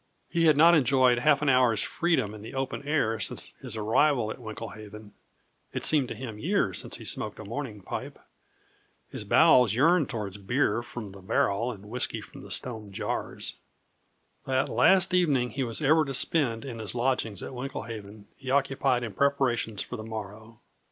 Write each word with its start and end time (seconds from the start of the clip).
He 0.31 0.45
had 0.45 0.57
not 0.57 0.73
enjoyed 0.73 1.19
half 1.19 1.43
an 1.43 1.49
hour's 1.49 1.83
freedom 1.83 2.33
in 2.33 2.41
the 2.41 2.55
open 2.55 2.81
air 2.87 3.19
since 3.19 3.53
his 3.61 3.77
arrival 3.77 4.31
at 4.31 4.39
Winklehaven; 4.39 5.13
it 5.73 5.85
seemed 5.85 6.07
to 6.07 6.15
him 6.15 6.39
years 6.39 6.79
since 6.79 6.97
he 6.97 7.05
smoked 7.05 7.37
a 7.37 7.45
morning 7.45 7.81
pipe. 7.83 8.17
His 9.11 9.23
bowels 9.23 9.75
yearned 9.75 10.09
towards 10.09 10.39
beer 10.39 10.81
from 10.81 11.11
the 11.11 11.21
barrel 11.21 11.71
and 11.71 11.85
whiskey 11.85 12.19
from 12.19 12.49
stone 12.49 12.91
jars. 12.91 13.57
That 14.47 14.69
last 14.69 15.13
evening 15.13 15.51
he 15.51 15.63
was 15.63 15.83
ever 15.83 16.03
to 16.05 16.15
spend 16.15 16.65
in 16.65 16.79
his 16.79 16.95
lodgings 16.95 17.43
at 17.43 17.53
Winklehaven 17.53 18.25
he 18.37 18.49
occupied 18.49 19.03
in 19.03 19.13
preparations 19.13 19.83
for 19.83 19.97
the 19.97 20.03
morrow. 20.03 20.61